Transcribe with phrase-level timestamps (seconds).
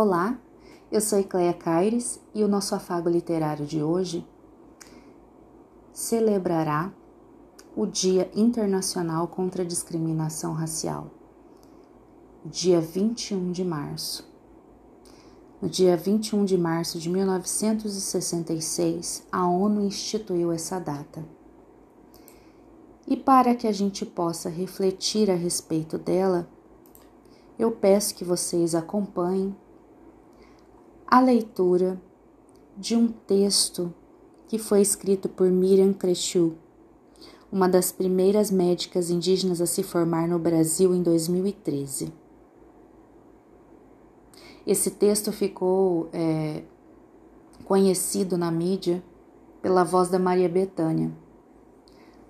[0.00, 0.38] Olá,
[0.92, 4.24] eu sou Ecleia Caires e o nosso afago literário de hoje
[5.92, 6.92] celebrará
[7.74, 11.10] o Dia Internacional contra a Discriminação Racial,
[12.44, 14.24] dia 21 de março.
[15.60, 21.24] No dia 21 de março de 1966, a ONU instituiu essa data.
[23.04, 26.48] E para que a gente possa refletir a respeito dela,
[27.58, 29.56] eu peço que vocês acompanhem
[31.10, 31.98] a leitura
[32.76, 33.94] de um texto
[34.46, 36.52] que foi escrito por Miriam Crechu,
[37.50, 42.12] uma das primeiras médicas indígenas a se formar no Brasil em 2013.
[44.66, 46.62] Esse texto ficou é,
[47.64, 49.02] conhecido na mídia
[49.62, 51.10] pela voz da Maria Bethânia.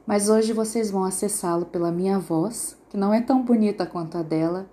[0.07, 4.23] Mas hoje vocês vão acessá-lo pela minha voz, que não é tão bonita quanto a
[4.23, 4.71] dela,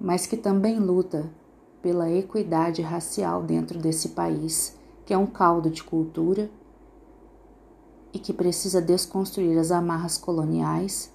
[0.00, 1.30] mas que também luta
[1.84, 6.50] pela equidade racial dentro desse país, que é um caldo de cultura
[8.10, 11.12] e que precisa desconstruir as amarras coloniais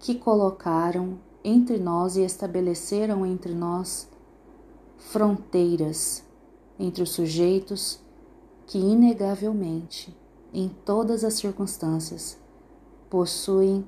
[0.00, 4.08] que colocaram entre nós e estabeleceram entre nós
[4.96, 6.24] fronteiras
[6.78, 8.00] entre os sujeitos
[8.66, 10.16] que, inegavelmente,
[10.50, 12.38] em todas as circunstâncias,
[13.10, 13.86] possuem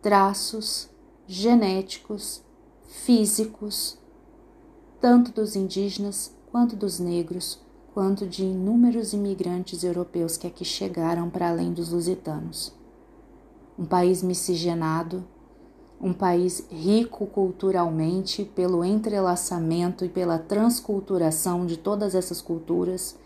[0.00, 0.88] traços
[1.26, 2.42] genéticos,
[2.86, 3.98] físicos,
[5.00, 7.60] tanto dos indígenas quanto dos negros,
[7.94, 12.72] quanto de inúmeros imigrantes europeus que aqui chegaram para além dos lusitanos.
[13.78, 15.24] Um país miscigenado
[16.00, 23.16] um país rico culturalmente pelo entrelaçamento e pela transculturação de todas essas culturas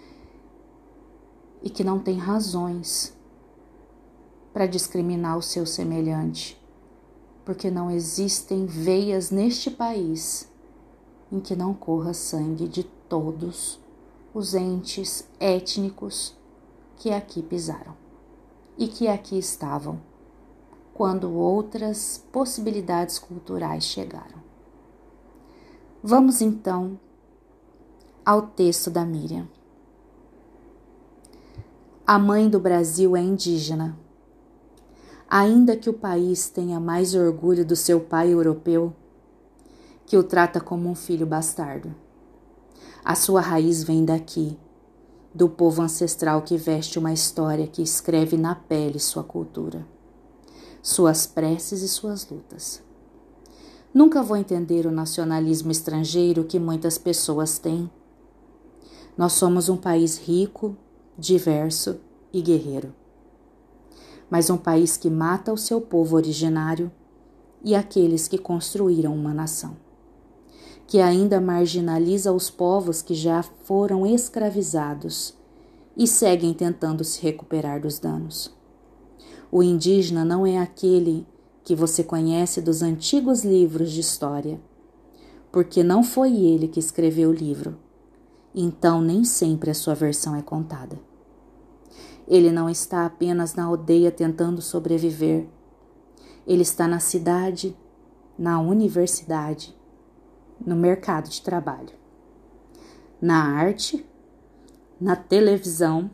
[1.62, 3.14] e que não tem razões
[4.52, 6.60] para discriminar o seu semelhante,
[7.44, 10.48] porque não existem veias neste país
[11.32, 13.80] em que não corra sangue de todos
[14.34, 16.36] os entes étnicos
[16.96, 17.96] que aqui pisaram
[18.76, 19.98] e que aqui estavam
[20.92, 24.42] quando outras possibilidades culturais chegaram.
[26.02, 27.00] Vamos então
[28.24, 29.48] ao texto da Miriam.
[32.06, 33.96] A mãe do Brasil é indígena.
[35.30, 38.92] Ainda que o país tenha mais orgulho do seu pai europeu,
[40.06, 41.94] que o trata como um filho bastardo.
[43.04, 44.58] A sua raiz vem daqui,
[45.34, 49.86] do povo ancestral que veste uma história que escreve na pele sua cultura
[50.82, 52.82] suas preces e suas lutas.
[53.94, 57.88] Nunca vou entender o nacionalismo estrangeiro que muitas pessoas têm.
[59.16, 60.76] Nós somos um país rico,
[61.16, 62.00] diverso
[62.32, 62.92] e guerreiro.
[64.28, 66.90] Mas um país que mata o seu povo originário
[67.62, 69.76] e aqueles que construíram uma nação.
[70.92, 75.34] Que ainda marginaliza os povos que já foram escravizados
[75.96, 78.54] e seguem tentando se recuperar dos danos.
[79.50, 81.26] O indígena não é aquele
[81.64, 84.60] que você conhece dos antigos livros de história,
[85.50, 87.78] porque não foi ele que escreveu o livro,
[88.54, 91.00] então nem sempre a sua versão é contada.
[92.28, 95.46] Ele não está apenas na aldeia tentando sobreviver,
[96.46, 97.74] ele está na cidade,
[98.38, 99.74] na universidade,
[100.64, 101.94] no mercado de trabalho,
[103.20, 104.04] na arte,
[105.00, 106.10] na televisão,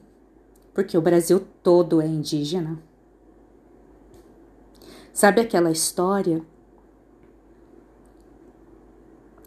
[0.74, 2.78] porque o Brasil todo é indígena
[5.18, 6.46] Sabe aquela história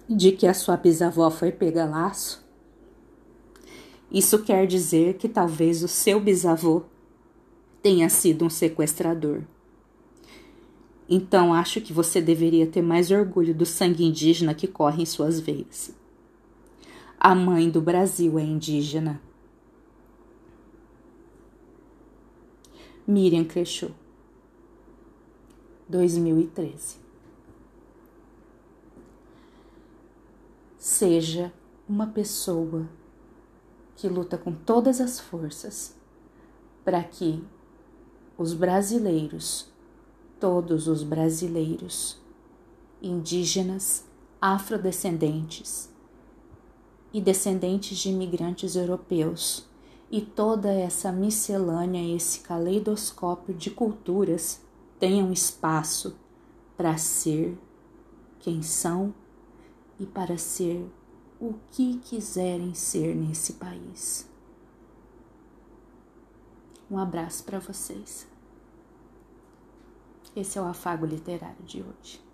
[0.06, 2.45] de que a sua bisavó foi pega laço?
[4.12, 6.83] Isso quer dizer que talvez o seu bisavô
[7.81, 9.44] tenha sido um sequestrador.
[11.14, 15.42] Então acho que você deveria ter mais orgulho do sangue indígena que corre em suas
[15.42, 15.94] veias.
[17.20, 19.22] A mãe do Brasil é indígena.
[23.06, 23.92] Miriam Crechou
[25.90, 26.96] 2013.
[30.78, 31.52] Seja
[31.90, 32.88] uma pessoa
[33.98, 35.94] que luta com todas as forças
[36.86, 37.44] para que
[38.38, 39.70] os brasileiros,
[40.42, 42.20] todos os brasileiros,
[43.00, 44.04] indígenas,
[44.42, 45.88] afrodescendentes
[47.14, 49.70] e descendentes de imigrantes europeus
[50.10, 54.60] e toda essa miscelânea, esse caleidoscópio de culturas
[55.00, 56.18] tenham espaço
[56.76, 57.56] para ser
[58.40, 59.14] quem são
[60.00, 60.92] e para ser
[61.40, 64.28] o que quiserem ser nesse país.
[66.90, 68.31] Um abraço para vocês.
[70.36, 72.31] Esse é o afago literário de hoje.